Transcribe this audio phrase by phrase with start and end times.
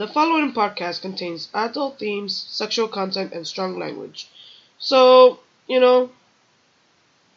[0.00, 4.30] The following podcast contains adult themes, sexual content, and strong language.
[4.78, 6.08] So, you know,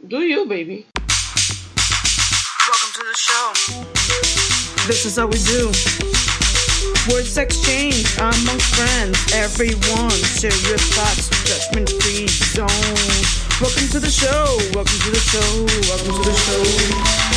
[0.08, 0.88] do you, baby.
[0.96, 3.52] Welcome to the show.
[4.88, 5.74] This is how we do.
[7.12, 9.20] Words exchange amongst friends.
[9.34, 12.70] Everyone share your thoughts, judgment free zone.
[13.60, 14.56] Welcome to the show.
[14.72, 15.68] Welcome to the show.
[15.92, 17.34] Welcome to the show.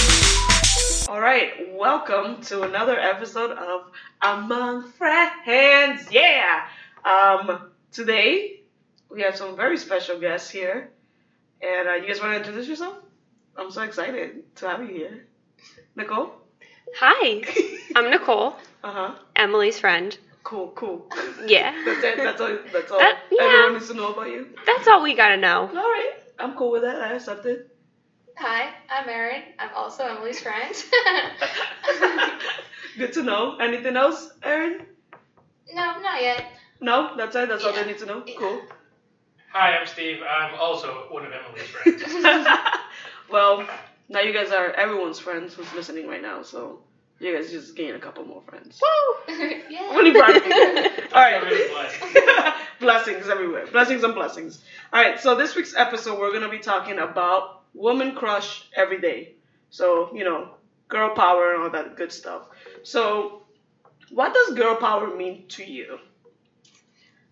[1.13, 3.91] All right, welcome to another episode of
[4.27, 6.09] Among Friends.
[6.11, 6.67] Yeah.
[7.05, 8.63] Um, today
[9.09, 10.91] we have some very special guests here,
[11.63, 12.97] and uh, you guys want to introduce yourself?
[13.57, 15.27] I'm so excited to have you here,
[15.95, 16.33] Nicole.
[16.97, 17.45] Hi,
[17.97, 19.15] I'm Nicole, Uh huh.
[19.37, 20.17] Emily's friend.
[20.43, 21.07] Cool, cool.
[21.47, 22.17] Yeah, That's it.
[22.17, 22.59] That's all.
[22.73, 22.99] That's all.
[22.99, 23.43] That- yeah.
[23.45, 24.49] Everyone needs to know about you.
[24.67, 25.69] that's all we gotta know.
[25.69, 26.97] All right, I'm cool with that.
[27.01, 27.76] I accept it.
[28.39, 29.43] Hi, I'm Erin.
[29.59, 30.75] I'm also Emily's friend.
[32.99, 33.57] Good to know.
[33.59, 34.83] Anything else, Erin?
[35.73, 36.45] no, not yet.
[36.81, 37.49] No, that's it.
[37.49, 37.83] That's all Yeah.
[37.83, 38.23] they need to know.
[38.27, 38.35] Yeah.
[38.39, 38.61] Cool.
[39.53, 40.19] Hi, I'm Steve.
[40.29, 42.03] I'm also one of Emily's friends.
[43.31, 43.67] well,
[44.11, 46.81] now you guys are everyone's friends who's listening right now, so
[47.19, 48.79] you guys just gain a couple more friends.
[49.71, 49.89] yeah.
[49.93, 50.61] Only bribe people.
[51.15, 51.43] All right.
[51.43, 52.01] Really blessed.
[52.81, 53.67] blessings everywhere.
[53.69, 54.63] Blessings and blessings.
[54.93, 55.19] All right.
[55.19, 59.35] So this week's episode, we're gonna be talking about woman crush every day.
[59.71, 60.51] So you know,
[60.89, 62.43] girl power and all that good stuff.
[62.83, 63.43] So,
[64.11, 65.99] what does girl power mean to you?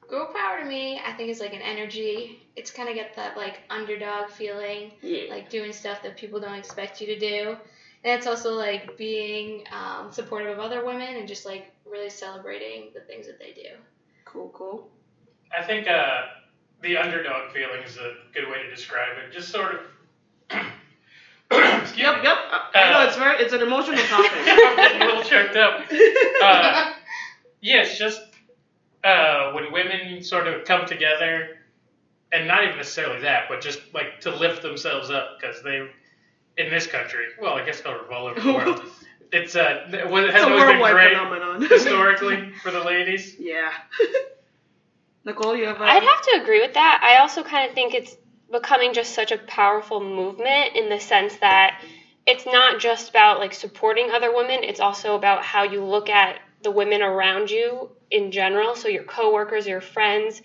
[0.09, 2.43] Girl power to me, I think is like an energy.
[2.57, 5.31] It's kind of get that like underdog feeling, Yeah.
[5.31, 7.57] like doing stuff that people don't expect you to do.
[8.05, 12.91] And it's also like being um, supportive of other women and just like really celebrating
[12.93, 13.71] the things that they do.
[14.27, 14.51] Cool.
[14.53, 14.91] Cool.
[15.59, 16.23] I think uh,
[16.83, 19.33] the underdog feeling is a good way to describe it.
[19.33, 19.81] Just sort of.
[20.51, 22.17] Excuse Yep.
[22.17, 22.23] me.
[22.25, 22.37] Yep.
[22.75, 23.37] I know Uh, it's very.
[23.45, 24.31] It's an emotional topic.
[24.35, 25.81] I'm getting a little choked up.
[26.43, 26.93] Uh,
[27.61, 28.21] yeah, it's just
[29.05, 31.59] uh, when women sort of come together,
[32.33, 35.87] and not even necessarily that, but just like to lift themselves up because they,
[36.59, 38.83] in this country, well, I guess over all over the world,
[39.33, 40.51] it's uh, it has it's a always been
[40.81, 41.63] worldwide great phenomenon.
[41.69, 43.37] historically for the ladies.
[43.39, 43.71] yeah.
[45.25, 45.81] Nicole, you have.
[45.81, 47.01] A, I'd have to agree with that.
[47.03, 48.15] I also kind of think it's
[48.51, 51.81] becoming just such a powerful movement in the sense that
[52.27, 56.41] it's not just about like supporting other women, it's also about how you look at
[56.63, 60.41] the women around you in general, so your coworkers, your friends.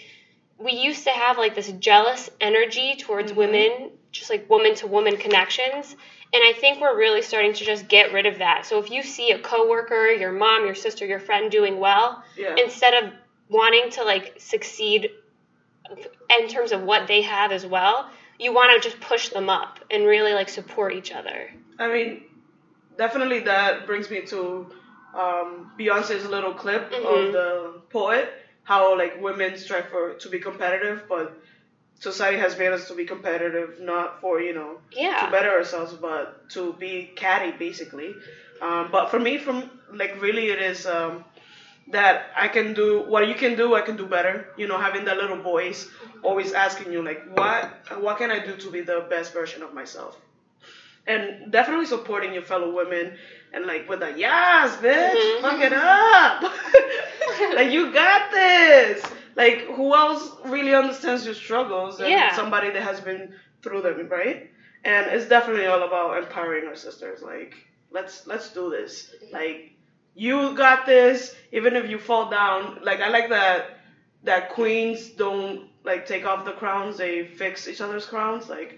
[0.57, 3.35] We used to have like this jealous energy towards Mhm.
[3.35, 5.95] women, just like woman to woman connections.
[6.33, 8.65] And I think we're really starting to just get rid of that.
[8.65, 12.55] So if you see a coworker, your mom, your sister, your friend doing well, Yeah.
[12.57, 13.11] instead of
[13.49, 15.09] wanting to like succeed
[16.39, 19.79] in terms of what they have as well, you want to just push them up
[19.91, 21.49] and really like support each other.
[21.77, 22.23] I mean,
[22.97, 24.67] definitely that brings me to
[25.13, 27.31] um, Beyonce's little clip of Mhm.
[27.31, 28.31] the poet,
[28.63, 31.33] how like women strive for to be competitive, but
[31.99, 34.79] society has made us to be competitive not for you know
[35.25, 38.15] to better ourselves, but to be catty basically.
[38.61, 41.23] Um, but for me, from like really, it is um,
[41.91, 43.75] that I can do what you can do.
[43.75, 44.47] I can do better.
[44.57, 45.89] You know, having that little voice
[46.23, 49.73] always asking you like, what what can I do to be the best version of
[49.73, 50.17] myself?
[51.07, 53.17] And definitely supporting your fellow women
[53.53, 55.41] and like with a yes, bitch, Mhm.
[55.41, 56.43] fuck it up.
[57.55, 59.01] like you got this.
[59.35, 61.99] Like who else really understands your struggles?
[61.99, 62.35] And Yeah.
[62.35, 63.33] somebody that has been
[63.63, 64.51] through them, right?
[64.83, 67.21] And it's definitely all about empowering our sisters.
[67.23, 67.55] Like
[67.91, 69.11] let's let's do this.
[69.31, 69.71] Like
[70.19, 71.35] you got this.
[71.51, 73.61] Even if you fall down, like I like that
[74.23, 78.49] that queens don't like take off the crowns; they fix each other's crowns.
[78.49, 78.77] Like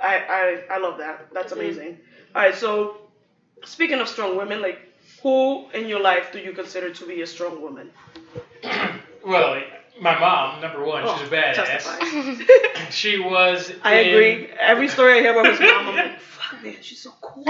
[0.00, 1.16] I I I love that.
[1.32, 1.56] That's Mhm.
[1.60, 1.92] amazing.
[2.34, 2.96] All right, so
[3.64, 4.78] speaking of strong women, like
[5.22, 7.90] who in your life do you consider to be a strong woman?
[9.24, 9.60] Well,
[10.02, 12.90] my mom, number one, she's a Oh, badass.
[12.90, 13.72] She was.
[13.82, 14.48] I in- agree.
[14.58, 17.44] Every story I hear about his mom, I'm like, fuck man, she's so cool.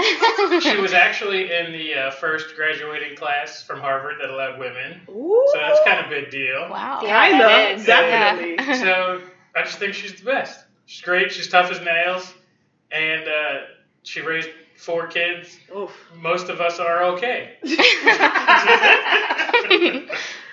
[0.61, 5.45] She was actually in the uh, first graduating class from Harvard that allowed women, Ooh.
[5.51, 6.69] so that's kind of a big deal.
[6.69, 7.01] Wow.
[7.03, 7.85] Yeah, Kinda, that is.
[7.85, 8.75] definitely.
[8.75, 9.21] So
[9.55, 10.63] I just think she's the best.
[10.85, 11.31] She's great.
[11.31, 12.33] She's tough as nails,
[12.91, 13.59] and uh,
[14.03, 15.57] she raised four kids.
[15.75, 15.91] Oof.
[16.15, 17.57] Most of us are okay.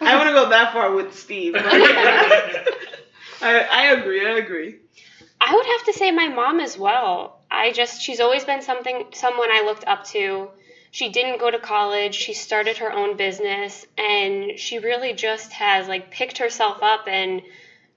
[0.01, 1.53] I want to go that far with Steve.
[1.53, 1.65] but.
[3.43, 4.27] I, I agree.
[4.27, 4.77] I agree.
[5.41, 7.41] I would have to say my mom as well.
[7.51, 10.51] I just she's always been something someone I looked up to.
[10.91, 12.15] She didn't go to college.
[12.15, 17.43] She started her own business and she really just has like picked herself up and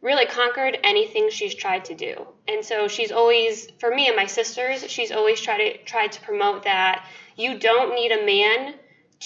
[0.02, 2.28] really conquered anything she's tried to do.
[2.48, 6.22] And so she's always for me and my sisters, she's always tried to tried to
[6.22, 7.06] promote that
[7.36, 8.76] you don't need a man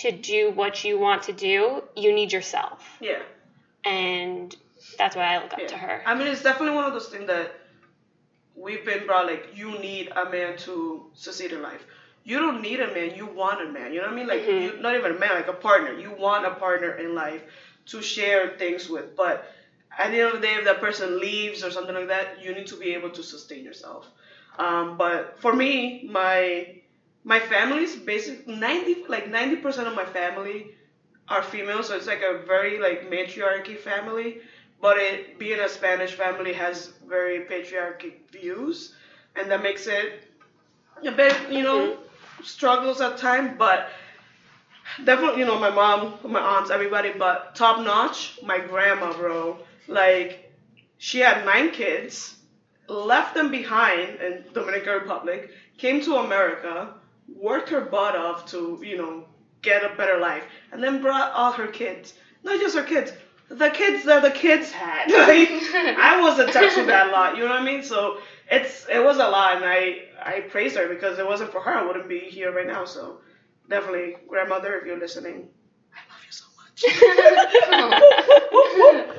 [0.01, 2.83] to do what you want to do, you need yourself.
[2.99, 3.21] Yeah.
[3.83, 4.55] And
[4.97, 5.67] that's why I look up Yeah.
[5.67, 6.03] to her.
[6.05, 7.51] I mean, it's definitely one of those things that
[8.55, 11.83] we've been brought like you need a man to succeed in life.
[12.23, 13.15] You don't need a man.
[13.15, 13.93] You want a man.
[13.93, 14.27] You know what I mean?
[14.27, 14.61] Like Mhm.
[14.63, 15.93] you, not even a man, like a partner.
[15.93, 17.41] You want a partner in life
[17.87, 19.15] to share things with.
[19.15, 19.49] But
[19.97, 22.53] at the end of the day, if that person leaves or something like that, you
[22.53, 24.05] need to be able to sustain yourself.
[24.59, 26.81] Um, but for me, my
[27.27, 30.67] my family's basic ninety like ninety percent of my family
[31.27, 34.37] are female, so it's like a very like matriarchy family.
[34.81, 38.95] But it being a Spanish family has very patriarchic views,
[39.35, 40.23] and that makes it
[41.05, 41.97] a bit you know
[42.43, 43.57] struggles at time.
[43.57, 43.89] But
[45.03, 49.57] definitely, you know, my mom, my aunts, everybody, but top notch, my grandma, bro.
[49.89, 50.53] Like
[50.97, 52.37] she had nine kids,
[52.87, 56.93] left them behind in Dominican Republic, came to America,
[57.35, 59.25] worked her butt off to, you know,
[59.61, 62.13] get a better life, and then brought all her kids.
[62.43, 63.11] Not just her kids,
[63.49, 65.09] the kids that the kids had.
[65.11, 67.83] Like I was attached to that a lot, you know what I mean?
[67.83, 68.19] So
[68.49, 71.61] it's it was a lot and I I praise her because if it wasn't for
[71.61, 72.85] her I wouldn't be here right now.
[72.85, 73.19] So
[73.69, 75.49] definitely grandmother if you're listening.
[75.93, 76.83] I love you so much.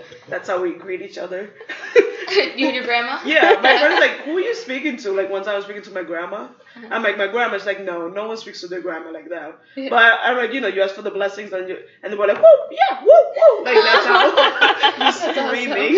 [0.28, 1.50] That's how we greet each other.
[2.56, 3.20] you and your grandma?
[3.25, 5.12] Yeah, my friend's like, who are you speaking to?
[5.12, 6.49] Like, once I was speaking to my grandma,
[6.90, 9.58] I'm like, my grandma's like, no, no one speaks to their grandma like that.
[9.76, 9.88] Yeah.
[9.90, 12.26] But I'm like, you know, you ask for the blessings, and you, and they were
[12.26, 15.35] like, woo, yeah, woo, woo, like that's how you're awesome.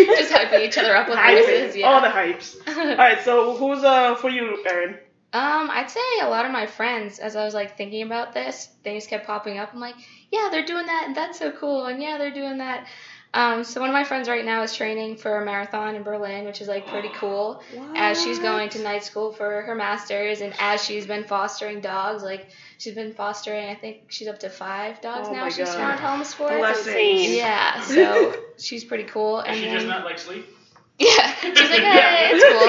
[0.07, 1.45] Just hyping each other up with Hyping.
[1.45, 1.77] voices.
[1.77, 1.87] Yeah.
[1.89, 2.57] All the hypes.
[2.67, 4.97] All right, so who's uh for you, Erin?
[5.33, 8.69] Um, I'd say a lot of my friends, as I was like thinking about this,
[8.83, 9.71] things kept popping up.
[9.73, 9.95] I'm like,
[10.33, 12.87] yeah, they're doing that, and that's so cool, and yeah, they're doing that.
[13.33, 16.47] Um, so one of my friends right now is training for a marathon in Berlin,
[16.47, 17.63] which is like pretty cool.
[17.95, 22.23] As she's going to night school for her masters, and as she's been fostering dogs,
[22.25, 22.49] like
[22.79, 25.43] she's been fostering, I think she's up to five dogs Oh now.
[25.45, 25.77] my She's God.
[25.77, 26.49] found homes for.
[26.49, 26.89] Blessings.
[26.89, 27.37] insane.
[27.37, 29.39] Yeah, so she's pretty cool.
[29.39, 30.47] And Does she then, just not like sleep?
[31.01, 32.69] yeah, she's like, hey, it's cool.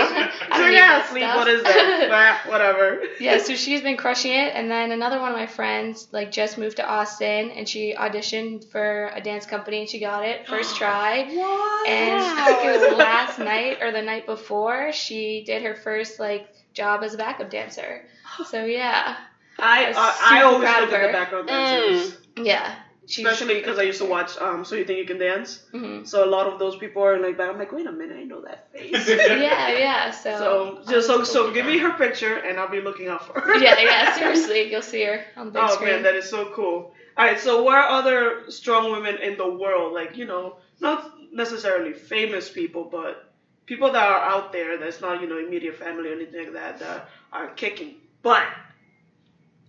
[0.54, 1.24] I So don't need yeah, that sleep.
[1.24, 1.36] stuff.
[1.38, 2.46] What is that?
[2.48, 3.02] Whatever.
[3.20, 4.54] yeah, so she's been crushing it.
[4.56, 8.70] And then another one of my friends, like, just moved to Austin and she auditioned
[8.72, 11.24] for a dance company and she got it first try.
[11.24, 11.88] What?
[11.90, 16.20] And I think it was last night or the night before she did her first,
[16.20, 18.06] like, job as a backup dancer.
[18.50, 19.18] So, yeah.
[19.60, 22.76] I I uh, I always look at the background dancers, Yeah.
[23.12, 25.60] She's, especially because I used to watch um So You Think You Can Dance.
[25.74, 26.08] Mhm.
[26.08, 27.50] So a lot of those people are like that.
[27.50, 29.08] I'm like, wait a minute, I know that face.
[29.48, 30.12] Yeah, yeah.
[30.12, 33.40] So, So just so so give me her picture and I'll be looking out for
[33.40, 33.58] her.
[33.58, 34.72] yeah, yeah, seriously.
[34.72, 35.90] You'll see her on the Oh screen.
[35.92, 36.94] man, that is so cool.
[37.18, 39.94] All right, so what are other strong women in the world?
[39.94, 40.98] Like you know, not
[41.32, 43.14] necessarily famous people, but
[43.66, 46.80] people that are out there that's not you know immediate family or anything like that
[46.80, 48.44] that are kicking butt.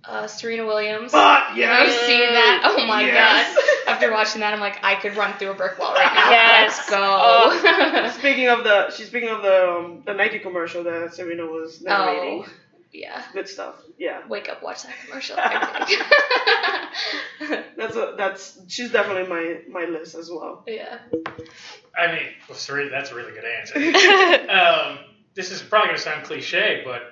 [0.05, 1.13] Uh, Serena Williams.
[1.13, 1.87] Butt, Have yes.
[1.89, 2.63] you seen that?
[2.65, 3.55] Oh my Yes.
[3.55, 3.95] god.
[3.95, 6.31] After watching that, I'm like, I could run through a brick wall right now.
[6.31, 6.77] Yes.
[6.91, 8.19] Let's go.
[8.19, 12.45] Speaking of the, she's speaking of the um, the Nike commercial that Serena was narrating.
[12.47, 12.53] oh,
[12.93, 13.23] yeah.
[13.33, 13.77] Good stuff.
[13.99, 15.37] Yeah, Wake up, watch that commercial.
[15.39, 16.05] Everything.
[17.77, 20.63] that's a, that's she's definitely my my list as well.
[20.67, 20.99] yeah.
[21.97, 23.77] I mean, well, sorry, that's a really good answer.
[24.51, 24.99] um,
[25.35, 27.03] this is probably going to sound cliche, but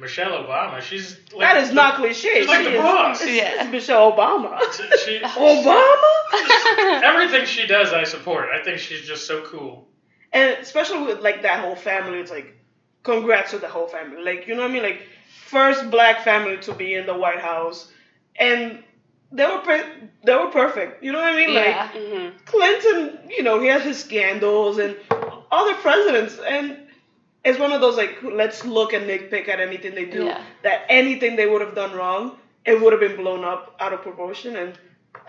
[0.00, 2.40] Michelle Obama, she's like That is not cliche.
[2.40, 3.20] She's like She the is- boss.
[3.22, 3.62] It's, Yeah.
[3.62, 4.58] it's Michelle Obama.
[5.04, 7.02] She, Obama.
[7.04, 8.48] everything she does, I support.
[8.50, 9.86] I think she's just so cool.
[10.32, 12.56] and especially with like that whole family, it's like,
[13.02, 14.22] congrats to the whole family.
[14.22, 14.82] Like you know what I mean?
[14.82, 15.02] Like
[15.46, 17.90] first black family to be in the White House,
[18.38, 18.82] and
[19.32, 19.92] they were per-
[20.24, 21.02] they were perfect.
[21.04, 21.54] You know what I mean?
[21.54, 21.88] Like Yeah.
[21.92, 24.96] hmm Clinton, you know, he had his scandals and
[25.52, 26.85] other presidents, and
[27.46, 30.24] it's one of those like let's look and nitpick at anything they do.
[30.24, 30.42] Yeah.
[30.62, 34.02] That anything they would have done wrong, it would have been blown up out of
[34.02, 34.78] proportion, and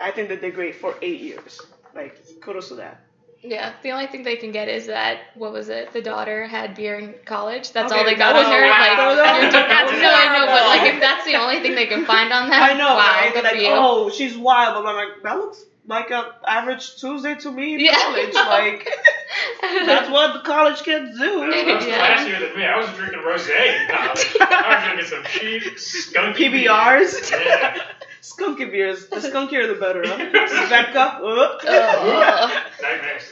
[0.00, 1.60] I think that they're great for eight years.
[1.94, 3.00] Like kudos to that.
[3.40, 3.72] Yeah.
[3.84, 5.92] The only thing they can get is that what was it?
[5.92, 7.70] The daughter had beer in college.
[7.70, 8.62] That's Okay, all they that got on her.
[8.66, 8.78] wow.
[8.78, 11.36] Like, That was- you're doing- that was no, I know, but like if that's the
[11.36, 13.32] only thing they can find on them, I know, Wow, right?
[13.32, 13.72] good They're for like, you.
[13.72, 17.80] oh, she's wild, but I'm like, that looks like a average Tuesday to me in
[17.80, 17.94] Yeah.
[17.94, 18.34] college.
[18.34, 18.88] Like
[19.86, 21.50] that's what the college kids do.
[21.50, 22.16] That was Yeah.
[22.16, 22.64] classier than me.
[22.66, 24.36] I was drinking rosé in college.
[24.40, 26.68] I was drinking some cheap skunky beer.
[26.70, 27.30] PBRs.
[27.32, 27.82] Yeah.
[28.22, 29.06] Skunky beers.
[29.08, 30.66] The skunkier the better, huh?
[30.68, 31.20] Vodka.
[31.24, 32.50] Ugh.
[32.82, 33.22] Nightmares.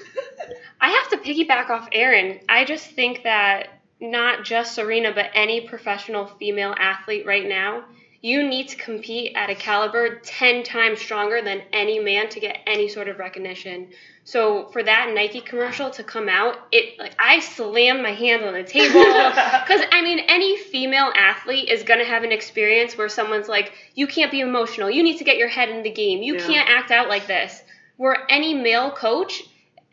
[0.81, 2.41] I have to piggyback off Erin.
[2.49, 3.69] I just think that
[4.01, 7.85] not just Serena, but any professional female athlete right now,
[8.21, 12.59] you need to compete at a caliber 10 times stronger than any man to get
[12.67, 13.89] any sort of recognition.
[14.25, 18.55] So for that Nike commercial to come out, it like I slammed my hand on
[18.55, 19.01] the table
[19.67, 23.73] cuz I mean any female athlete is going to have an experience where someone's like
[23.95, 24.91] you can't be emotional.
[24.91, 26.23] You need to get your head in the game.
[26.23, 26.47] You Yeah.
[26.47, 27.63] can't act out like this.
[27.97, 29.43] Where any male coach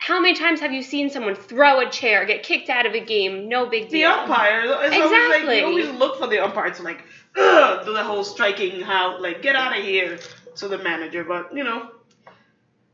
[0.03, 2.99] how many times have you seen someone throw a chair, get kicked out of a
[2.99, 3.47] game?
[3.47, 4.09] No big deal.
[4.11, 4.23] The deal.
[4.23, 5.59] umpire, it's always like Exactly.
[5.59, 7.03] you always look for the umpire to like
[7.37, 10.19] ugh, do the whole striking out, like get out of here
[10.57, 11.23] to the manager.
[11.23, 11.89] But you know,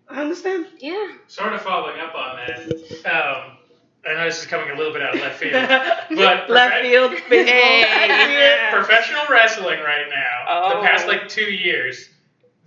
[0.08, 0.68] I understand.
[0.80, 1.14] Yeah.
[1.28, 2.60] Sort of following up on that.
[3.06, 3.58] Um,
[4.08, 6.82] I know this is coming a little bit out of left field, but left profe-
[6.82, 8.70] field, baseball, back here.
[8.72, 10.82] professional wrestling right now, Oh.
[10.82, 11.10] the past Oh.
[11.10, 12.08] like two years,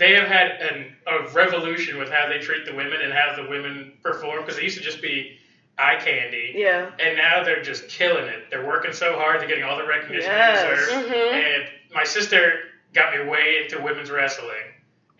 [0.02, 3.49] they have had an, a revolution with how they treat the women and how the
[3.49, 5.38] women perform because it used to just be
[5.78, 6.54] eye candy.
[6.56, 6.90] Yeah.
[7.00, 8.50] And now they're just killing it.
[8.50, 9.40] They're working so hard.
[9.40, 10.61] They're getting all the recognition Yes.
[10.90, 11.11] they deserve.
[11.11, 11.32] Mhm.
[11.32, 12.61] And my sister
[12.92, 14.66] got me way into women's wrestling,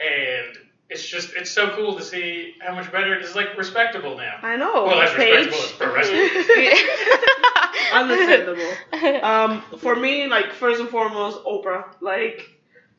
[0.01, 0.59] and
[0.91, 3.35] it's just it's so cool to see how much better it is.
[3.37, 4.37] Like respectable now.
[4.43, 4.85] I know.
[4.87, 5.47] Well, that's Paige.
[5.47, 6.29] respectable as pro wrestling.
[7.93, 9.23] Understandable.
[9.23, 11.85] Um, for me, like first and foremost, Oprah.
[12.01, 12.49] Like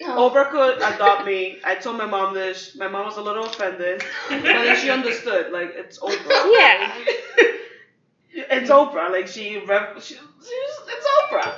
[0.04, 0.30] No.
[0.30, 1.60] Oprah could adopt me.
[1.64, 2.76] I told my mom this.
[2.76, 5.52] My mom was a little offended, but then she understood.
[5.52, 6.52] Like it's Oprah.
[6.52, 6.94] Yeah.
[8.34, 9.12] it's Oprah.
[9.12, 11.56] Like she, rev- she, she's, it's Oprah.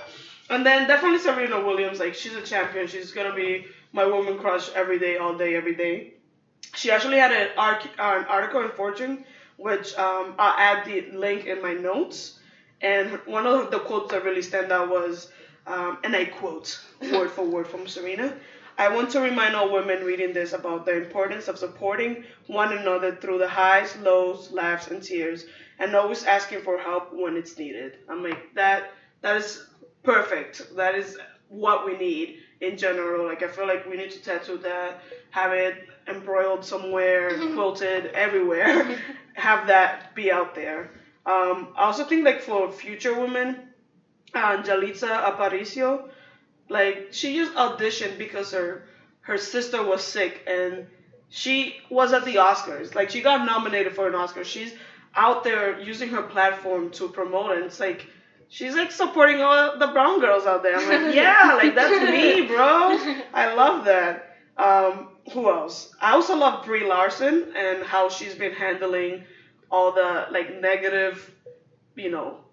[0.49, 1.99] And then definitely Serena Williams.
[1.99, 2.87] Like she's a champion.
[2.87, 6.13] She's gonna be my woman crush every day, all day, every day.
[6.75, 9.23] She actually had an, arc- uh, an article in Fortune,
[9.57, 12.39] which um, I'll add the link in my notes.
[12.81, 15.31] And one of the quotes that really stand out was,
[15.67, 16.79] um, and I quote
[17.11, 18.35] word for word from Serena.
[18.77, 23.15] I want to remind all women reading this about the importance of supporting one another
[23.15, 25.45] through the highs, lows, laughs, and tears,
[25.79, 27.97] and always asking for help when it's needed.
[28.09, 28.91] I'm like that.
[29.21, 29.65] That is
[30.03, 30.75] perfect.
[30.75, 31.17] That is
[31.47, 33.25] what we need in general.
[33.25, 38.99] Like I feel like we need to tattoo that, have it embroiled somewhere, quilted everywhere,
[39.33, 40.91] have that be out there.
[41.25, 43.69] Um, I also think like for future women,
[44.35, 46.09] uh, Yalitza Aparicio,
[46.69, 48.83] like she just auditioned because her
[49.21, 50.87] her sister was sick and
[51.29, 52.93] she was at the Oscars.
[52.95, 54.43] Like she got nominated for an Oscar.
[54.43, 54.73] She's
[55.15, 57.57] out there using her platform to promote it.
[57.57, 58.05] And it's like
[58.49, 60.77] she's like supporting all the brown girls out there.
[60.77, 62.97] I'm like, yeah, like that's me, bro.
[63.33, 64.37] I love that.
[64.57, 65.93] Um, who else?
[65.99, 69.23] I also love Brie Larson and how she's been handling
[69.71, 71.31] all the like negative,
[71.95, 72.44] you know,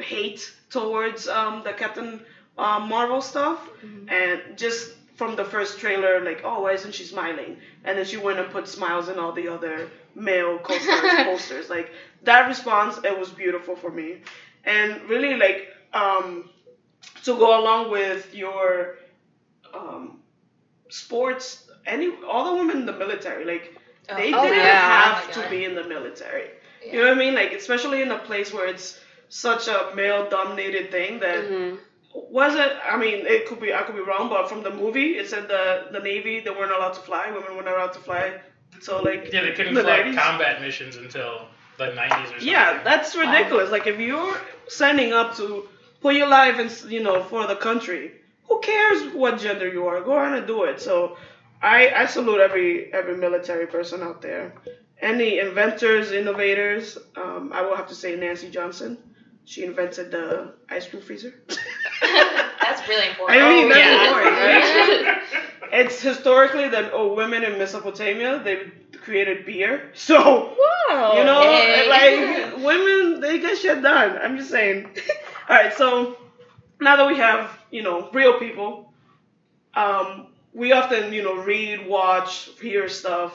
[0.00, 2.20] hate towards um, the Captain
[2.56, 3.70] uh, Marvel stuff,
[4.08, 7.56] and just from the first trailer, like, oh, why isn't she smiling?
[7.84, 11.68] And then she went and put smiles in all the other male co-stars posters.
[11.68, 11.90] Like
[12.22, 14.18] that response, it was beautiful for me,
[14.64, 16.48] and really like um,
[17.24, 18.90] to go along with your
[19.72, 20.18] um,
[20.88, 21.58] sports.
[21.86, 23.72] Any all the women in the military, like
[24.08, 24.88] they Oh, didn't yeah.
[25.04, 26.50] have Oh to be in the military.
[26.90, 27.34] You know what I mean?
[27.34, 28.94] Like especially in a place where it's
[29.28, 31.78] such a male-dominated thing that Mhm.
[32.12, 32.72] was it.
[32.92, 33.72] I mean, it could be.
[33.72, 36.72] I could be wrong, but from the movie, it said the the Navy they weren't
[36.72, 37.30] allowed to fly.
[37.30, 38.32] Women weren't allowed to fly.
[38.80, 40.16] So like Yeah, they couldn't the fly 90s.
[40.16, 42.48] combat missions until the 90s or something.
[42.48, 43.70] Yeah, that's ridiculous.
[43.70, 44.36] Like if you're
[44.68, 45.68] signing up to
[46.00, 48.12] put your life in, you know, for the country,
[48.48, 50.00] who cares what gender you are?
[50.00, 50.80] Go ahead and do it.
[50.80, 51.16] So
[51.62, 54.52] I I salute every every military person out there.
[55.00, 58.98] Any inventors, innovators, um, I will have to say Nancy Johnson.
[59.48, 61.32] She invented the ice cream freezer.
[62.60, 63.40] That's really important.
[63.42, 64.06] I mean, Oh, that's yeah.
[64.08, 65.22] important, right?
[65.80, 69.90] it's historically that oh, women in Mesopotamia they created beer.
[69.94, 70.54] So
[70.90, 71.14] Wow.
[71.16, 71.88] you know, Hey.
[71.88, 74.18] like women, they get shit done.
[74.18, 74.84] I'm just saying.
[75.48, 76.18] All right, so
[76.78, 78.92] now that we have, you know, real people,
[79.74, 83.32] um, we often, you know, read, watch, hear stuff,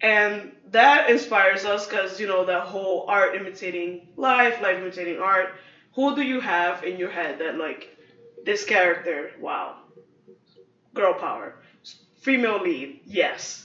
[0.00, 5.48] and that inspires us because you know that whole art imitating life, life imitating art.
[5.94, 7.96] Who do you have in your head that like
[8.44, 9.30] this character?
[9.40, 9.76] Wow,
[10.94, 11.54] girl power,
[12.20, 13.62] female lead, yes.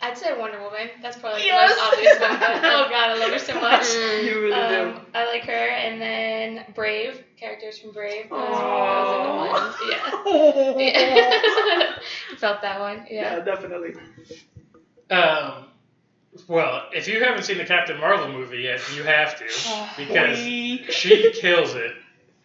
[0.00, 0.90] I'd say Wonder Woman.
[1.02, 1.74] That's probably Yes.
[1.74, 2.38] the most obvious one.
[2.38, 3.84] But oh god, I love her so much.
[4.24, 8.28] You really Um, I like her, and then Brave characters from Brave.
[8.28, 8.34] do.
[8.36, 9.74] Are.
[9.90, 10.78] Yeah.
[10.78, 11.98] Yeah.
[12.38, 13.06] Felt that one.
[13.10, 13.40] Yeah, Yeah.
[13.40, 13.94] definitely.
[15.10, 15.64] Um,
[16.46, 19.44] well, if you haven't seen the Captain Marvel movie yet, you have to
[19.96, 21.92] because she kills it.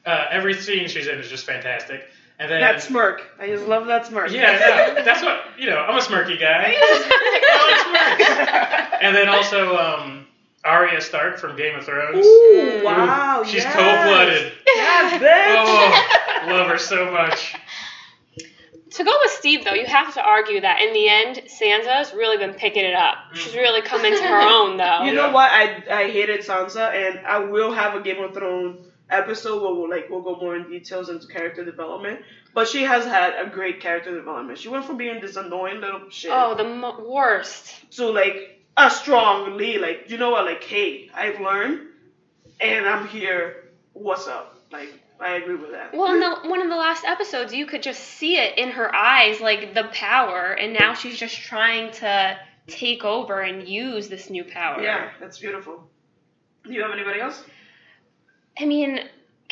[0.05, 2.03] Uh, every scene she's in is just fantastic.
[2.39, 3.22] And then That smirk.
[3.39, 4.32] I just love that smirk.
[4.32, 5.77] yeah, no, that's what you know.
[5.77, 6.74] I'm a smirky guy.
[6.75, 9.03] I like smirks.
[9.03, 10.25] And then also um,
[10.65, 12.25] Arya Stark from Game of Thrones.
[12.25, 13.43] Ooh, wow.
[13.46, 13.74] She's yes.
[13.74, 14.53] cold blooded.
[14.65, 16.48] Yes, bitch.
[16.48, 17.55] Oh, love her so much.
[18.93, 22.38] To go with Steve, though, you have to argue that in the end, Sansa's really
[22.38, 23.15] been picking it up.
[23.31, 23.35] Mm.
[23.35, 25.03] She's really come into her own, though.
[25.03, 25.50] You know what?
[25.51, 29.89] I I hated Sansa, and I will have a Game of Thrones episode where we'll
[29.89, 32.21] like we'll go more in details into character development.
[32.53, 34.59] But she has had a great character development.
[34.59, 37.73] She went from being this annoying little shit Oh, the mo- worst.
[37.97, 39.81] to like a strong lead.
[39.81, 40.45] Like you know what?
[40.45, 41.88] Like hey, I've learned,
[42.62, 43.69] and I'm here.
[43.93, 44.55] What's up?
[44.71, 45.93] Like I agree with that.
[45.93, 48.93] Well, in the, one of the last episodes, you could just see it in her
[48.93, 54.29] eyes, like the power, and now she's just trying to take over and use this
[54.29, 54.82] new power.
[54.82, 55.89] Yeah, that's beautiful.
[56.63, 57.43] Do you have anybody else?
[58.60, 59.00] I mean,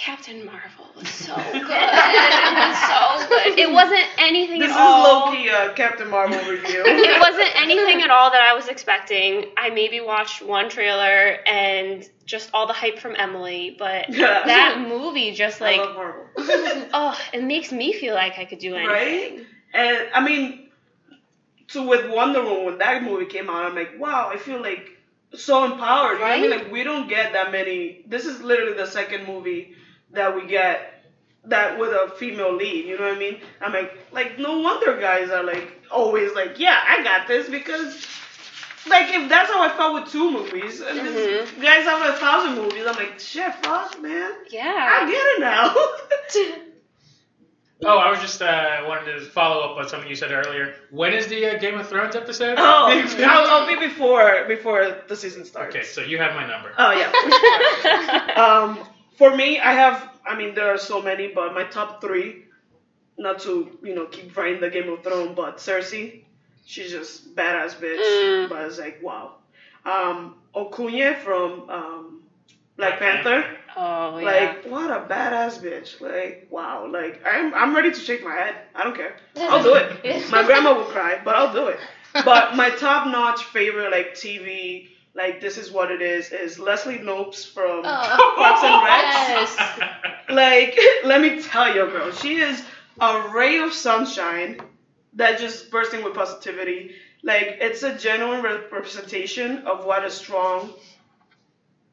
[0.01, 1.53] Captain Marvel was so good.
[1.53, 1.67] it was
[3.22, 3.60] so good.
[3.60, 5.27] It wasn't anything This at is all.
[5.27, 6.84] low key uh, Captain Marvel review.
[6.88, 9.46] it wasn't anything at all that I was expecting.
[9.58, 14.41] I maybe watched one trailer and just all the hype from Emily, but Yeah.
[14.43, 16.25] that movie just I like love Marvel.
[16.93, 18.88] oh, it makes me feel like I could do anything.
[18.91, 19.46] right?
[19.75, 20.70] And I mean,
[21.67, 24.98] so with Wonder Woman, when that movie came out, I'm like, wow, I feel like
[25.36, 26.13] so empowered.
[26.15, 26.50] You know I mean?
[26.51, 26.62] Right?
[26.63, 28.03] Like we don't get that many.
[28.08, 29.75] This is literally the second movie
[30.13, 31.03] that we get
[31.46, 32.86] that with a female lead.
[32.86, 33.39] You know what I mean?
[33.62, 38.06] I'm like, like no wonder guys are like always like, yeah, I got this because.
[38.88, 41.62] Like if that's how I felt with two movies, and this Mhm.
[41.62, 46.65] guys have a thousand movies, I'm like, shit, fuck, man, Yeah, I get it now.
[47.84, 50.75] Oh, I was just uh, wanted to follow up on something you said earlier.
[50.91, 52.56] When is the uh, Game of Thrones episode?
[52.60, 52.88] Oh,
[53.20, 55.75] I'll, I'll be before before the season starts.
[55.75, 56.72] okay, so you have my number.
[56.77, 57.12] Oh yeah.
[58.36, 58.80] Um,
[59.22, 60.10] for me, I have.
[60.25, 62.46] I mean, there are so many, but my top three.
[63.18, 66.24] Not to you know keep writing the Game of Thrones, but Cersei,
[66.66, 68.01] she's just badass bitch.
[68.01, 68.50] Mm.
[68.50, 69.36] But it's like wow.
[69.86, 72.24] Um, Okoye from um,
[72.78, 73.58] Black Black Panther.
[73.78, 74.25] Oh yeah.
[74.25, 76.01] Like what a badass bitch!
[76.01, 76.88] Like wow!
[76.90, 78.56] Like I'm I'm ready to shake my head.
[78.74, 79.16] I don't care.
[79.38, 80.30] I'll do it.
[80.32, 81.80] My grandma will cry, but I'll do it.
[82.25, 87.00] But my top notch favorite like TV like this is what it is is Leslie
[87.00, 88.34] Knopes from Oh.
[88.38, 89.03] Parks and Rec.
[89.30, 89.98] Yes.
[90.30, 92.63] Like let me tell you, girl, she is
[93.01, 94.62] a ray of sunshine
[95.15, 96.96] that just bursting with positivity.
[97.22, 100.74] Like it's a genuine re- representation of what a strong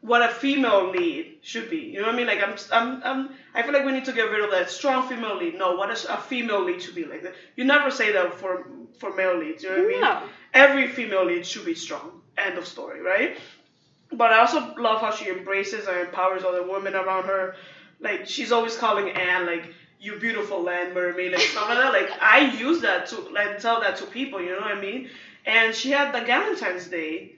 [0.00, 1.78] what a female lead should be.
[1.78, 2.26] You know what I mean?
[2.28, 5.08] Like I'm, I'm, I'm I feel like we need to get rid of that strong
[5.08, 5.58] female lead.
[5.58, 7.34] No, what a, a female lead should be like that.
[7.56, 8.68] You never say that for
[9.00, 9.64] for male leads.
[9.64, 10.00] You know what I mean?
[10.00, 10.22] No.
[10.54, 12.22] Every female lead should be strong.
[12.38, 13.36] End of story, right?
[14.12, 17.56] But I also love how she embraces and empowers other women around her.
[18.00, 21.92] Like she's always calling Anne like you beautiful land mermaid and stuff like that.
[21.92, 24.40] Like I use that to like tell that to people.
[24.40, 25.10] You know what I mean?
[25.44, 27.32] And she had the Valentine's Day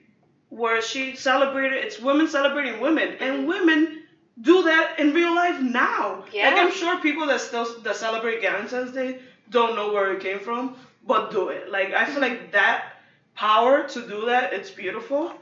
[0.49, 4.03] where she celebrated it's women celebrating women and women
[4.41, 6.23] do that in real life now.
[6.31, 6.49] Yeah.
[6.49, 10.39] Like I'm sure people that still that celebrate Valentine's Day don't know where it came
[10.39, 11.69] from, but do it.
[11.69, 13.00] Like I feel like that
[13.35, 15.33] power to do that, it's beautiful.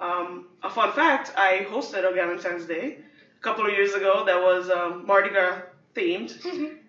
[0.00, 2.98] Um, a fun fact, I hosted a Valentine's Day
[3.38, 5.60] a couple of years ago that was um, Mardi Gras
[5.94, 6.32] themed,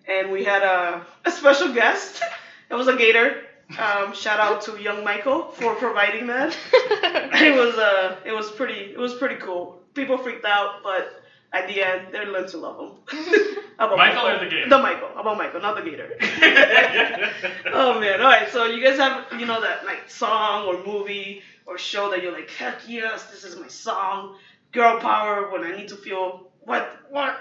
[0.06, 2.22] and we had a, a special guest.
[2.70, 3.42] It was a gator.
[3.78, 6.56] Um, shout out to young Michael for providing that.
[6.72, 9.80] it was uh, it was pretty, it was pretty cool.
[9.94, 11.19] People freaked out, but
[11.52, 12.90] at the end, they learn to love him.
[13.78, 14.68] About Michael or the gator?
[14.68, 15.08] The Michael.
[15.16, 16.10] About Michael, not the gator.
[17.72, 18.20] oh man!
[18.20, 22.10] All right, so you guys have you know that like song or movie or show
[22.10, 24.36] that you're like, heck yes, this is my song,
[24.72, 25.50] girl power.
[25.50, 27.36] When I need to feel what what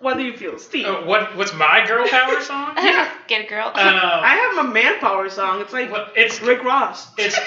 [0.00, 0.86] what do you feel, Steve?
[0.86, 2.74] Uh, what what's my girl power song?
[2.76, 3.12] yeah.
[3.28, 3.68] Get a girl.
[3.68, 5.60] Uh, I have a man power song.
[5.60, 7.06] It's like well, it's Rick Ross.
[7.16, 7.38] it's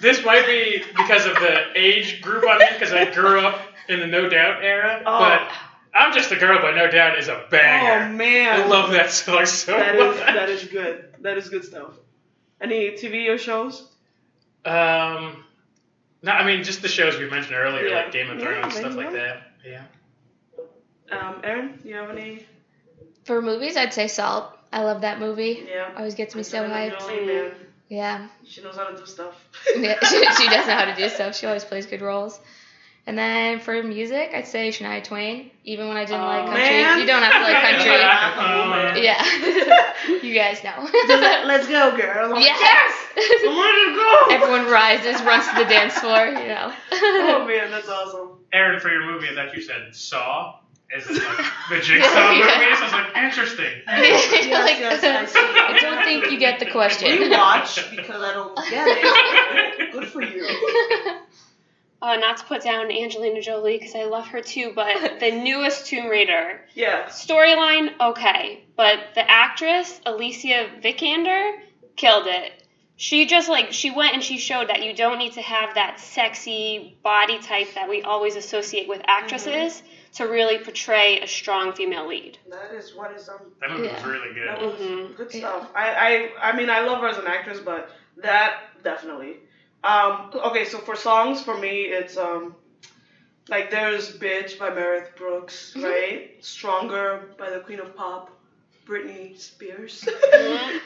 [0.00, 4.00] this might be because of the age group I'm in because I grew up in
[4.00, 5.18] the No Doubt era, Oh.
[5.18, 5.50] but
[5.94, 8.04] I'm just a girl, but No Doubt is a banger.
[8.06, 10.14] Oh man, I love that song so that much.
[10.14, 11.14] is that is good.
[11.20, 11.92] That is good stuff.
[12.60, 13.82] Any TV or shows?
[14.64, 15.44] Um,
[16.22, 17.96] no, I mean just the shows we mentioned earlier, Yeah.
[18.02, 19.16] like Game of Thrones, there stuff like go.
[19.16, 19.42] that.
[19.64, 19.84] Yeah.
[21.10, 22.44] Um, Erin, you have any?
[23.24, 24.52] For movies, I'd say Salt.
[24.72, 25.66] I love that movie.
[25.68, 25.90] Yeah.
[25.96, 26.98] Always gets me so hyped.
[27.00, 27.50] Jolie.
[27.88, 28.28] Yeah.
[28.44, 29.34] She knows how to do stuff.
[29.76, 31.34] yeah she, she does know how to do stuff.
[31.36, 32.38] She always plays good roles.
[33.08, 35.50] And then for music, I'd say Shania Twain.
[35.64, 37.00] Even when I didn't like Oh, country, man.
[37.00, 37.96] you don't have to like country.
[38.38, 39.24] Oh, yeah,
[40.22, 40.86] you guys know.
[41.46, 42.26] Let's go, girl.
[42.26, 42.92] I'm like, yes.
[43.16, 44.34] I'm ready to go.
[44.34, 46.26] Everyone rises, runs to the dance floor.
[46.26, 46.72] You know.
[46.92, 48.28] Oh man, that's awesome.
[48.52, 50.58] Erin, for your movie, I thought you said Saw.
[50.94, 52.40] Is it like the Jigsaw Yeah.
[52.40, 52.78] movies?
[52.78, 53.72] I was like, interesting.
[53.86, 55.38] Like, yes, I see.
[55.38, 57.08] I don't think you get the question.
[57.22, 59.92] You watch because I don't get it.
[59.92, 60.46] Good for you.
[62.00, 65.86] Uh, not to put down Angelina Jolie because I love her too, but the newest
[65.86, 67.06] Tomb Raider Yeah.
[67.06, 71.58] storyline, okay, but the actress Alicia Vikander
[71.96, 72.52] killed it.
[72.96, 76.00] She just like she went and she showed that you don't need to have that
[76.00, 79.82] sexy body type that we always associate with actresses
[80.14, 82.38] to really portray a strong female lead.
[82.50, 84.48] That is what is um That movie was really good.
[84.48, 85.16] that was Mhm.
[85.16, 85.40] good Yeah.
[85.40, 85.70] stuff.
[85.76, 89.36] I, I I mean I love her as an actress, but that definitely.
[89.84, 92.54] Um okay, so for songs for me it's um
[93.48, 95.84] like there's Bitch by Meredith Brooks, Mhm.
[95.84, 96.30] right?
[96.40, 98.30] Stronger by the Queen of Pop,
[98.86, 100.06] Britney Spears.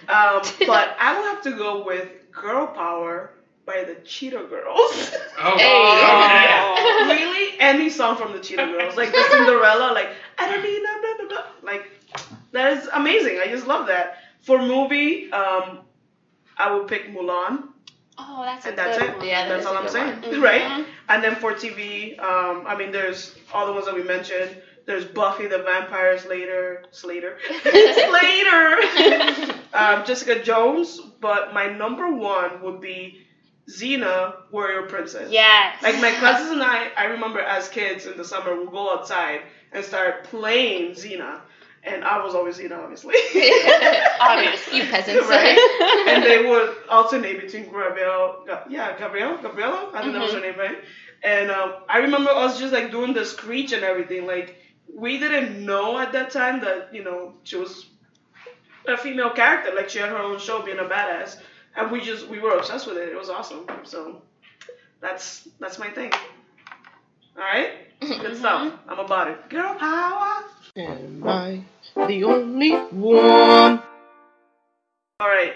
[0.09, 3.31] Um, but I will have to go with Girl Power
[3.67, 5.13] by the Cheetah Girls.
[5.39, 7.09] Oh, Hey.
[7.09, 7.15] okay.
[7.15, 11.01] really any song from the Cheetah Girls, like the Cinderella, like I don't need no
[11.01, 11.85] blah blah blah, like
[12.53, 13.39] that is amazing.
[13.41, 14.19] I just love that.
[14.43, 15.81] For movie, um,
[16.59, 17.69] I would pick Mulan,
[18.19, 19.17] Oh, that's a and that's good it.
[19.17, 19.27] one.
[19.27, 20.41] Yeah, that that's all I'm saying, one.
[20.43, 20.87] right?
[21.09, 24.57] And then for TV, um, I mean, there's all the ones that we mentioned.
[24.85, 28.77] There's Buffy the Vampire Slayer, Slater, Slater,
[29.73, 31.01] um, Jessica Jones.
[31.21, 33.25] But my number one would be
[33.69, 35.31] Xena, Warrior Princess.
[35.31, 35.83] Yes.
[35.83, 39.43] Like my cousins and I, I remember as kids in the summer, we'd go outside
[39.73, 41.41] and start playing Xena.
[41.85, 43.15] And I was always in, obviously.
[44.21, 44.79] Obviously.
[44.79, 45.29] You peasants.
[45.29, 46.05] right?
[46.09, 50.41] and they would alternate between Gabrielle, Ga- yeah, Gabrielle, Gabriella, I think that was her
[50.41, 50.79] name, right?
[51.25, 54.27] And um, I remember us just like doing the screech and everything.
[54.27, 54.57] Like
[54.95, 57.87] we didn't know at that time that you know she was
[58.87, 59.75] a female character.
[59.75, 61.39] Like she had her own show, being a badass,
[61.77, 63.09] and we just we were obsessed with it.
[63.09, 63.67] It was awesome.
[63.85, 64.23] So
[65.01, 66.13] that's that's my thing.
[67.37, 68.73] All right, good stuff.
[68.89, 69.49] I'm about it.
[69.49, 70.45] Girl power.
[70.75, 71.61] Am I
[71.95, 73.83] the only one?
[75.21, 75.53] All right,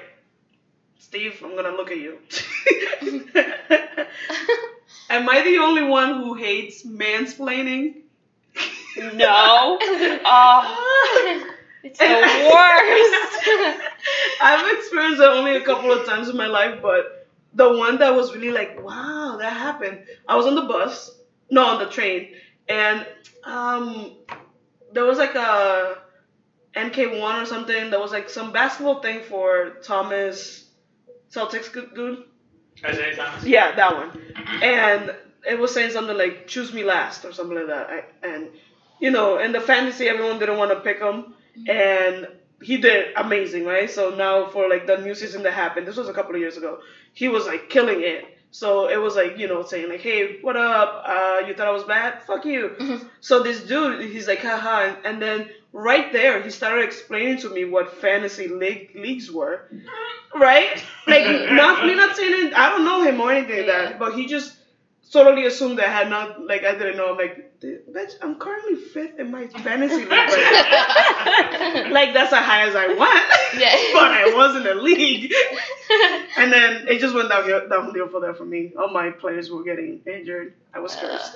[0.98, 2.18] Steve, I'm gonna look at you.
[5.08, 8.02] Am I the only one who hates mansplaining?
[8.98, 9.78] No.
[10.26, 11.44] Oh,
[11.82, 12.04] it's the
[12.52, 13.14] worst.
[14.42, 18.14] I've experienced it only a couple of times in my life, but the one that
[18.14, 20.04] was really like, wow, that happened.
[20.28, 21.10] I was on the bus,
[21.50, 22.34] no, on the train,
[22.68, 23.06] and
[23.44, 24.12] um,
[24.96, 25.98] there was like a
[26.74, 27.90] MK1 or something.
[27.90, 30.64] There was like some basketball thing for Thomas
[31.30, 32.24] Celtics dude.
[32.84, 33.44] Isaiah Thomas.
[33.44, 34.10] Yeah, that one.
[34.62, 35.14] And
[35.48, 37.90] it was saying something like "choose me last" or something like that.
[37.90, 38.48] I, and
[38.98, 41.70] you know, in the fantasy, everyone didn't want to pick him, mm-hmm.
[41.70, 42.28] and
[42.62, 43.90] he did amazing, right?
[43.90, 46.56] So now for like the new season that happened, this was a couple of years
[46.56, 46.80] ago.
[47.12, 48.24] He was like killing it.
[48.50, 51.02] So it was like you know saying like, "Hey, what up?
[51.06, 52.22] Uh, you thought I was bad?
[52.22, 56.84] Fuck you." So this dude, he's like, haha, and, and then right there, he started
[56.84, 59.68] explaining to me what fantasy league, leagues were,
[60.34, 60.82] right?
[61.06, 64.14] Like, not me not saying it, I don't know him or anything like that, but
[64.14, 64.56] he just
[65.10, 67.12] totally assumed that I had not, like, I didn't know.
[67.12, 72.66] I'm like, bitch, I'm currently fifth in my fantasy league right like, that's as high
[72.68, 73.00] as I went,
[73.60, 73.76] Yeah.
[73.92, 75.32] but I was in the league.
[76.38, 78.72] And then it just went downhill, downhill for that for me.
[78.78, 80.52] All my players were getting injured.
[80.74, 81.34] I was cursed.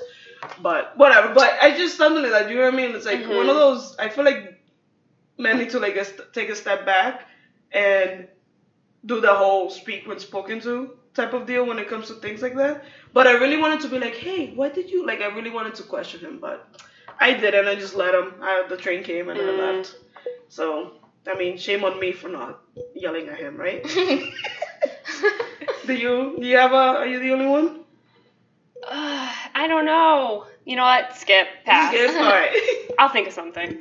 [0.60, 1.32] But whatever.
[1.32, 2.48] But I just something like that.
[2.48, 2.94] Do you know what I mean?
[2.94, 3.34] It's like Mhm.
[3.36, 3.96] one of those.
[3.98, 4.60] I feel like
[5.38, 7.26] men need to like a st- take a step back
[7.72, 8.28] and
[9.06, 12.42] do the whole speak when spoken to type of deal when it comes to things
[12.42, 12.84] like that.
[13.12, 15.20] But I really wanted to be like, hey, what did you like?
[15.20, 16.68] I really wanted to question him, but
[17.18, 17.66] I didn't.
[17.68, 18.34] I just let him.
[18.40, 19.58] I, the train came and I Mm.
[19.58, 19.94] left.
[20.48, 20.92] So
[21.26, 22.60] I mean, shame on me for not
[22.94, 23.82] yelling at him, right?
[25.86, 26.36] do you?
[26.40, 26.98] Do you have a?
[27.00, 27.80] Are you the only one?
[28.88, 30.46] Uh, I don't know.
[30.64, 31.16] You know what?
[31.16, 31.46] Skip.
[31.64, 31.92] Pass.
[31.92, 32.10] Skip?
[32.14, 32.88] All right.
[32.98, 33.78] I'll think of something.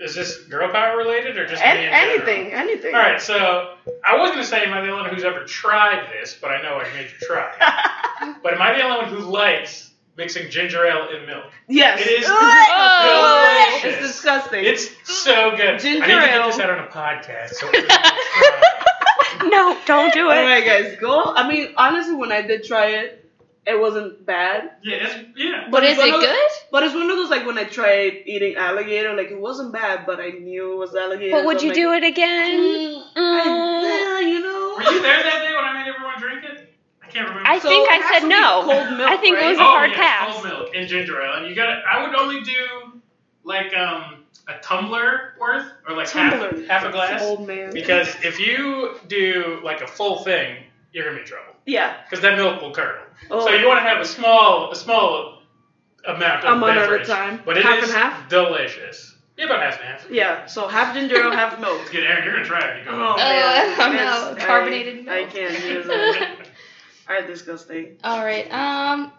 [0.00, 2.28] Is this girl power related or just An- me in general?
[2.28, 2.94] anything, anything.
[2.94, 3.74] All right, so
[4.06, 6.62] I was gonna say am I the only one who's ever tried this, but I
[6.62, 7.52] know I made you try.
[8.42, 11.44] but am I the only one who likes mixing ginger ale in milk?
[11.68, 12.00] Yes.
[12.00, 13.98] It is Oh, delicious.
[14.00, 14.64] It's disgusting.
[14.64, 14.90] It's
[15.22, 15.78] so good.
[15.78, 16.46] Ginger I need to get ale.
[16.46, 17.50] this out on a podcast.
[17.54, 18.00] So everyone can
[19.40, 19.48] try.
[19.48, 20.36] No, don't do it.
[20.36, 21.22] All right, guys, go.
[21.22, 23.24] I mean, honestly, when I did try it,
[23.66, 24.70] it wasn't bad.
[24.82, 25.68] yeah, it's, yeah.
[25.70, 26.50] But it's is one it of the- good?
[26.72, 30.06] But it's one of those like when I tried eating alligator, like it wasn't bad,
[30.06, 31.36] but I knew it was alligator.
[31.36, 32.58] But would so you I'm do it again?
[32.58, 33.40] Mm, Mm.
[33.40, 34.74] I, yeah, you know.
[34.76, 36.74] Were you there that day when I made everyone drink it?
[37.08, 37.48] I can't remember.
[37.48, 38.62] I So think I said no.
[38.64, 39.46] cold milk, I think right?
[39.46, 40.32] it was a oh, hard yeah, pass.
[40.32, 41.66] cold milk and ginger ale, and you got.
[41.66, 43.00] to I would only do
[43.44, 46.50] like um a tumbler worth or like Tumbler.
[46.66, 47.22] half half a glass.
[47.22, 47.72] Old man.
[47.72, 51.52] Because if you do like a full thing, you're gonna be in trouble.
[51.66, 51.96] yeah.
[52.04, 53.04] Because that milk will curdle.
[53.30, 53.44] Oh.
[53.46, 55.42] So you want to have a small, a small
[56.06, 57.06] amount of Amount at a beverage.
[57.08, 57.42] time.
[57.44, 58.28] But it Half is and half?
[58.28, 59.14] delicious.
[59.36, 60.10] Yeah, about half and half.
[60.10, 60.46] Yeah.
[60.46, 61.80] So half ginger ale, half milk.
[61.92, 62.78] Good, Erin, you're gonna try it.
[62.78, 62.90] You go.
[62.92, 63.96] Oh, Uh, man.
[63.96, 66.37] no, It's- carbonated I, I milk.
[67.08, 67.48] can't use it.
[67.48, 67.96] Are disgusting.
[68.04, 68.52] All right.
[68.52, 69.12] Um,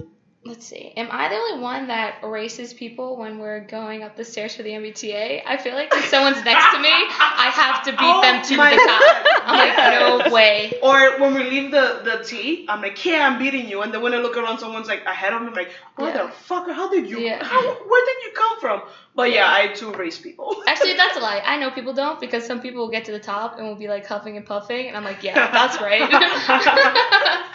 [0.45, 0.93] let's see.
[0.95, 4.63] Am I the only one that erases people when we're going up the stairs for
[4.63, 5.43] the MBTA?
[5.45, 8.49] I feel like if someone's next to me, I have to beat Oh them to
[8.49, 9.41] the top.
[9.45, 10.73] I'm like, no way.
[10.81, 13.81] Or when we leave the the T, I'm like, yeah, I'm beating you.
[13.81, 16.89] And then when I look around, someone's like ahead of me, I'm like, motherfucker, how
[16.89, 17.19] did you?
[17.19, 17.43] Yeah.
[17.43, 18.81] How, where did you come from?
[19.19, 20.55] But yeah, I too race people.
[20.67, 21.41] Actually, that's a lie.
[21.45, 23.89] I know people don't because some people will get to the top and will be
[23.89, 26.03] like huffing and puffing, and I'm like, yeah, that's right.
[26.09, 27.45] I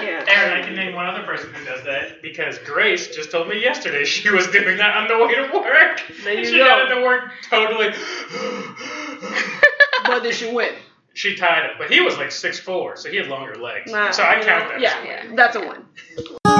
[0.00, 0.26] can't.
[0.26, 3.60] Erin, I can name one other person who does that because Grace just told me
[3.60, 6.00] yesterday she was doing that on the way to work.
[6.24, 6.64] There you she go.
[6.64, 7.92] got into work totally.
[10.06, 10.72] But did she win?
[11.12, 13.92] she tied it, but he was like six four, so he had longer legs.
[13.92, 14.80] Nah, so I you count know, that.
[14.80, 15.36] Yeah, as a win.
[15.36, 16.59] that's a win.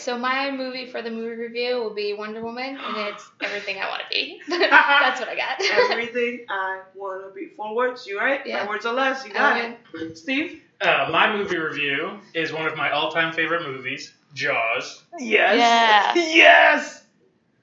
[0.00, 3.78] Right, so my movie for the movie review will be Wonder Woman, and it's everything
[3.80, 4.40] I want to be.
[4.48, 5.60] that's what I got.
[5.90, 7.48] Everything I want to be.
[7.56, 8.40] Four words, you right?
[8.46, 8.60] Yeah.
[8.60, 10.18] Five words or less, you got I it.
[10.18, 10.62] Steve?
[10.80, 15.02] Uh, my movie review is one of my all-time favorite movies, Jaws.
[15.18, 15.56] Yes.
[15.58, 16.14] Yeah.
[16.34, 17.04] Yes.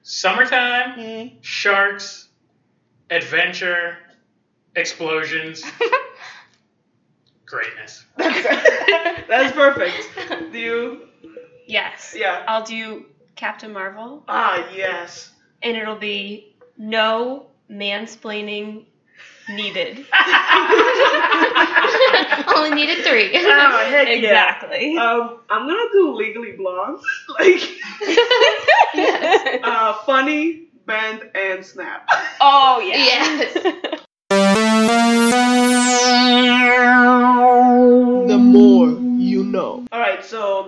[0.02, 1.32] Summertime, Mm.
[1.42, 2.28] sharks,
[3.10, 3.98] adventure,
[4.74, 5.62] explosions,
[7.44, 8.06] greatness.
[8.16, 10.52] That's, that's perfect.
[10.52, 11.07] Do you?
[11.68, 12.14] Yes.
[12.16, 12.42] Yeah.
[12.48, 13.04] I'll do
[13.36, 15.30] Captain Marvel, Ah, yes.
[15.62, 18.86] and it'll be no mansplaining
[19.50, 20.04] needed.
[22.56, 23.30] Only needed three.
[23.34, 24.14] Oh, heck yeah.
[24.14, 24.96] exactly.
[24.96, 26.98] Um, I'm gonna do Legally Blonde.
[27.38, 27.62] Like,
[28.94, 29.60] yes.
[29.62, 32.08] uh, funny, bend, and snap.
[32.40, 32.96] oh yeah.
[32.96, 33.97] Yes.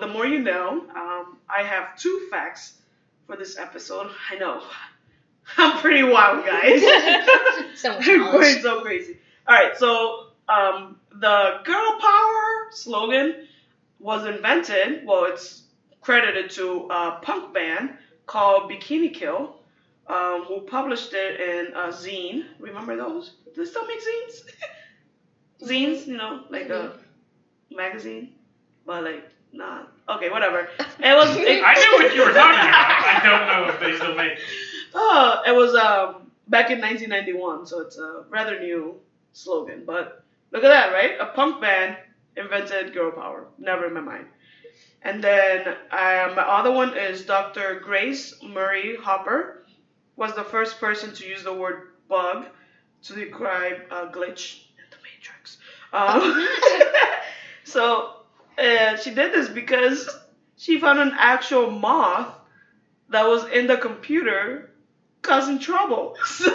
[0.00, 0.84] The more you know.
[0.94, 2.78] Um, I have two facts
[3.26, 4.10] for this episode.
[4.30, 4.62] I know.
[5.56, 6.82] I'm pretty wild, guys.
[7.76, 9.16] So I'm so crazy.
[9.46, 13.48] All right, so um, the girl power slogan
[13.98, 15.06] was invented.
[15.06, 15.62] Well, it's
[16.02, 17.94] credited to a punk band
[18.26, 19.56] called Bikini Kill,
[20.08, 22.44] um, who published it in a zine.
[22.58, 23.32] Remember those?
[23.54, 24.42] Do they still make zines?
[25.62, 26.98] zines, you know, like a
[27.70, 28.34] magazine,
[28.84, 29.92] but like not.
[30.08, 30.68] Okay, whatever.
[31.02, 31.34] It was.
[31.36, 32.90] It, I knew what you were talking about.
[33.00, 34.38] I don't know if they still make.
[34.92, 38.96] Oh, it was um back in 1991, so it's a rather new
[39.32, 39.84] slogan.
[39.86, 41.12] But look at that, right?
[41.20, 41.96] A punk band
[42.36, 43.46] invented girl power.
[43.58, 44.26] Never in my mind.
[45.02, 47.80] And then um, my other one is Dr.
[47.82, 49.64] Grace Murray Hopper
[50.16, 52.46] was the first person to use the word bug
[53.04, 55.56] to describe a glitch in the Matrix.
[55.94, 56.46] Um,
[57.64, 58.19] so
[58.60, 60.08] uh, she did this because
[60.56, 62.28] she found an actual moth
[63.08, 64.70] that was in the computer
[65.22, 66.16] causing trouble.
[66.26, 66.52] So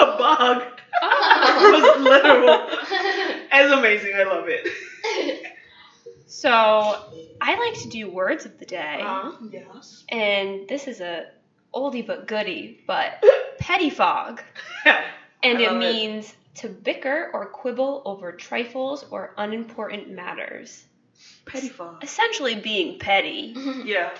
[0.00, 0.62] a bug
[1.02, 1.70] Oh.
[1.96, 2.66] was literal.
[3.52, 4.12] It's amazing.
[4.16, 5.46] I love it.
[6.26, 6.50] So
[7.40, 10.04] I like to do words of the day, Uh, yes.
[10.08, 11.26] and this is a
[11.74, 13.22] oldie but goodie, but
[13.60, 14.40] pettifog,
[14.84, 15.78] and it love it.
[15.78, 20.84] means to bicker or quibble over trifles or unimportant matters.
[21.46, 22.02] Petty fog.
[22.02, 23.54] Essentially, being petty.
[23.84, 24.10] Yeah,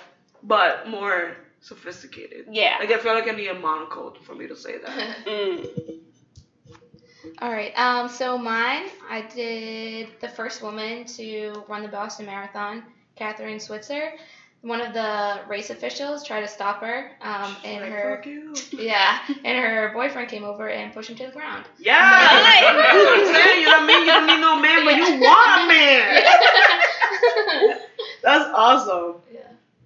[0.43, 2.47] but more sophisticated.
[2.51, 2.77] Yeah.
[2.79, 5.17] Like I feel like I need a monocle for me to say that.
[5.25, 5.67] Mm.
[7.39, 7.71] All right.
[7.77, 8.09] Um.
[8.09, 12.83] So mine, I did the first woman to run the Boston Marathon,
[13.19, 14.13] Kathrine Switzer.
[14.63, 17.11] One of the race officials tried to stop her.
[17.21, 17.55] Um.
[17.63, 18.15] And Like, her.
[18.17, 18.53] fuck you.
[18.73, 19.19] Yeah.
[19.45, 21.65] And her boyfriend came over and pushed him to the ground.
[21.77, 21.99] Yeah.
[22.01, 24.01] I'm saying, you know what I mean?
[24.01, 26.23] You don't need no man, but you want a man.
[28.23, 29.15] That's awesome.
[29.33, 29.39] Yeah.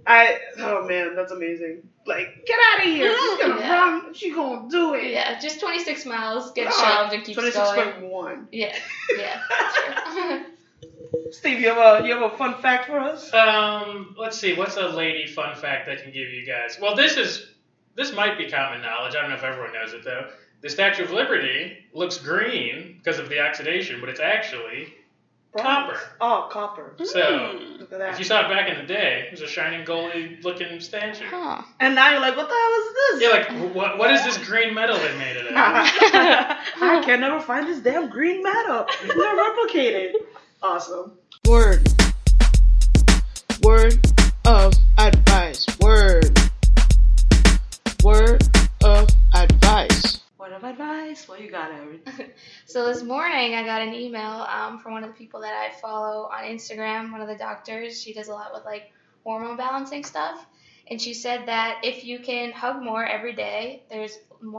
[0.07, 1.87] I oh man, that's amazing.
[2.05, 3.11] Like, get out of here.
[3.17, 3.73] She's gonna Yeah.
[3.73, 4.13] run.
[4.13, 5.11] She's gonna do it.
[5.11, 5.39] Yeah.
[5.39, 7.91] Just 26 miles, get Ah, shoved, and keep Twenty six going.
[7.93, 8.47] point one.
[8.51, 8.75] Yeah.
[9.17, 9.41] Yeah.
[9.59, 10.41] That's true.
[11.31, 13.33] Steve, you have a you have a fun fact for us?
[13.33, 14.53] Um, let's see.
[14.55, 16.77] What's a lady fun fact I can give you guys?
[16.79, 17.47] Well, this is
[17.95, 19.15] this might be common knowledge.
[19.15, 20.29] I don't know if everyone knows it though.
[20.61, 24.93] The Statue of Liberty looks green because of the oxidation, but it's actually
[25.63, 25.99] copper.
[26.21, 26.93] Oh, copper.
[27.03, 27.79] So Mm.
[27.79, 28.19] Look at if that.
[28.19, 31.25] you saw it back in the day, it was a shining goldy looking statue.
[31.29, 31.61] huh.
[31.79, 33.21] And now you're like, what the hell is this?
[33.21, 33.31] You're
[33.67, 33.97] like, what?
[33.97, 36.57] What is this green metal they made it out of?
[36.81, 38.85] I can never find this damn green metal.
[39.03, 40.13] It's not replicated.
[40.63, 41.13] Awesome.
[41.47, 41.87] Word.
[43.63, 43.99] Word
[44.45, 44.73] of
[51.15, 51.28] of advice.
[51.28, 51.99] What you got, Erin?
[52.65, 55.73] So this morning I got an email um, from one of the people that I
[55.80, 58.01] follow on Instagram, one of the doctors.
[58.01, 58.91] She does a lot with like
[59.23, 60.45] hormone balancing stuff.
[60.89, 64.17] and she said that if you can hug more every day, there's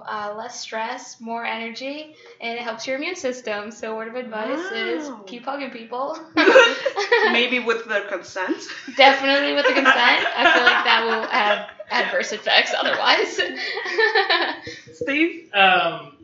[0.08, 3.70] uh, less stress, more energy, and it helps your immune system.
[3.70, 6.18] So, word of advice is keep hugging people.
[7.32, 8.56] Maybe with their consent.
[8.96, 10.26] Definitely with the consent.
[10.36, 13.40] I feel like that will have adverse effects otherwise.
[14.94, 15.50] Steve?
[15.54, 16.15] Um,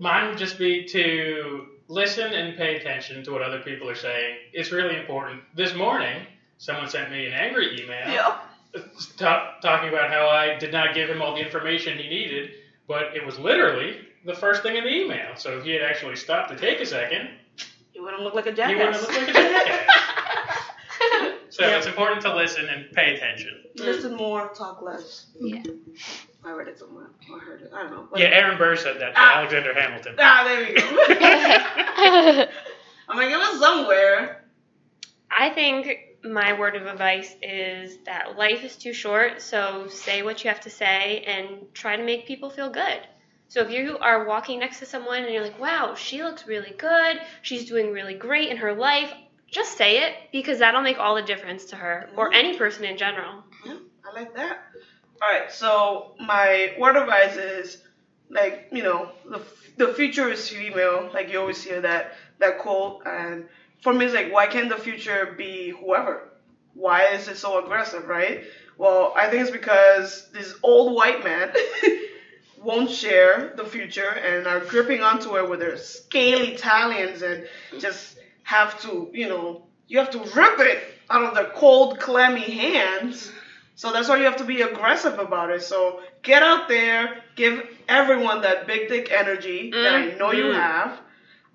[0.00, 4.36] mine would just be to listen and pay attention to what other people are saying.
[4.52, 5.42] It's really important.
[5.54, 6.26] This morning,
[6.58, 8.86] someone sent me an angry email Yep.
[9.16, 12.50] ta- talking about how I did not give him all the information he needed,
[12.88, 15.36] but it was literally the first thing in the email.
[15.36, 17.30] So if he had actually stopped to take a second,
[17.92, 19.94] he wouldn't look like a he wouldn't looked like a jackass.
[21.56, 21.78] So Yeah.
[21.78, 23.62] it's important to listen and pay attention.
[23.76, 25.28] Listen more, talk less.
[25.40, 25.62] Yeah.
[26.44, 27.06] I read it somewhere.
[27.34, 27.70] I heard it.
[27.74, 28.08] I don't know.
[28.10, 29.38] But- Yeah, Aaron Burr said that to Ah.
[29.38, 30.16] Alexander Hamilton.
[30.18, 30.82] Ah, there we go.
[33.08, 34.44] I'm like, it was somewhere.
[35.30, 40.44] I think my word of advice is that life is too short, so say what
[40.44, 43.00] you have to say and try to make people feel good.
[43.48, 46.74] So if you are walking next to someone and you're like, wow, she looks really
[46.76, 49.10] good, she's doing really great in her life,
[49.56, 52.34] just say it because that'll make all the difference to her or mm-hmm.
[52.34, 53.42] any person in general.
[53.64, 54.58] Yeah, I like that.
[55.22, 57.82] All right, so my word of advice is
[58.28, 59.40] like you know the
[59.78, 61.10] the future is female.
[61.12, 63.48] Like you always hear that that quote, and
[63.80, 66.28] for me it's like why can't the future be whoever?
[66.74, 68.44] Why is it so aggressive, right?
[68.76, 71.50] Well, I think it's because this old white man
[72.62, 78.15] won't share the future and are gripping onto it with their scaly talons and just
[78.46, 83.32] have to, you know, you have to rip it out of their cold, clammy hands.
[83.74, 85.62] So that's why you have to be aggressive about it.
[85.62, 90.54] So get out there, give everyone that big dick energy that I know you Mhm.
[90.54, 91.00] have.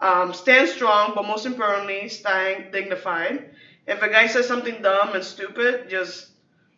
[0.02, 3.52] Um, stand strong, but most importantly, stand dignified.
[3.88, 6.32] If a guy says something dumb and stupid, just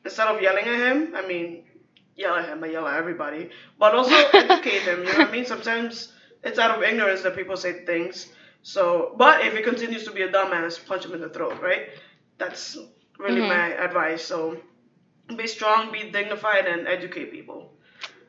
[0.06, 1.66] instead of yelling at him, I mean,
[2.16, 3.50] yell at him, but yell at everybody.
[3.80, 5.00] But also educate him.
[5.00, 5.46] You know what I mean?
[5.46, 8.28] Sometimes it's out of ignorance that people say things.
[8.64, 11.90] So, but if he continues to be a dumbass, punch him in the throat, right?
[12.40, 12.78] That's
[13.20, 13.50] really Mhm.
[13.50, 14.26] my advice.
[14.26, 14.58] So,
[15.36, 17.74] be strong, be dignified, and educate people.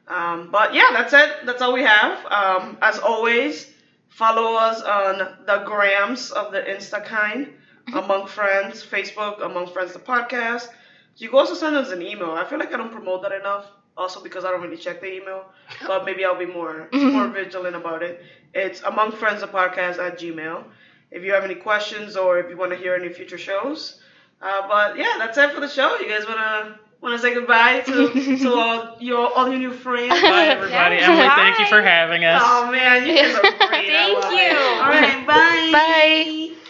[0.09, 1.47] Um, but yeah, that's it.
[1.47, 2.27] That's all we have.
[2.27, 3.73] Um, as always,
[4.09, 7.55] follow us on the grams of the Insta kind,
[7.95, 10.69] Among Friends, Facebook, Among Friends the podcast.
[11.17, 12.33] You can also send us an email.
[12.33, 13.67] I feel like I don't promote that enough.
[13.97, 15.45] Also because I don't really check the email,
[15.87, 18.21] but maybe I'll be more more vigilant about it.
[18.53, 20.65] It's Among Friends the podcast at Gmail.
[21.11, 24.01] If you have any questions or if you want to hear any future shows,
[24.43, 25.97] uh, but yeah, that's it for the show.
[25.99, 30.21] You guys wanna wanna say goodbye to to all your all your new friends?
[30.21, 30.97] Bye, everybody.
[30.97, 31.11] Yeah.
[31.13, 32.43] Emily, thank you for having us.
[32.45, 33.87] Oh man, you guys are great.
[33.87, 34.39] Thank you.
[34.39, 34.57] it.
[34.57, 35.71] All right, bye.
[35.73, 36.64] Bye.